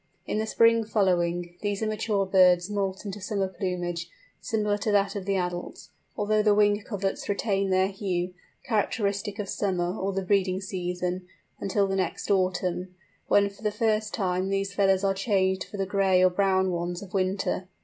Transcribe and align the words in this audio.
In 0.25 0.39
the 0.39 0.47
spring 0.47 0.83
following, 0.83 1.53
these 1.61 1.83
immature 1.83 2.25
birds 2.25 2.71
moult 2.71 3.05
into 3.05 3.21
summer 3.21 3.47
plumage, 3.47 4.09
similar 4.39 4.75
to 4.79 4.91
that 4.91 5.15
of 5.15 5.25
the 5.25 5.35
adults, 5.35 5.91
although 6.17 6.41
the 6.41 6.55
wing 6.55 6.81
coverts 6.83 7.29
retain 7.29 7.69
their 7.69 7.85
hue, 7.89 8.33
characteristic 8.65 9.37
of 9.37 9.47
summer 9.47 9.95
or 9.95 10.11
the 10.11 10.23
breeding 10.25 10.59
season, 10.59 11.27
until 11.59 11.85
the 11.85 11.95
next 11.95 12.31
autumn, 12.31 12.95
when 13.27 13.47
for 13.51 13.61
the 13.61 13.69
first 13.69 14.11
time 14.11 14.49
these 14.49 14.73
feathers 14.73 15.03
are 15.03 15.13
changed 15.13 15.65
for 15.65 15.77
the 15.77 15.85
gray 15.85 16.23
or 16.23 16.31
brown 16.31 16.71
ones 16.71 17.03
of 17.03 17.13
winter. 17.13 17.67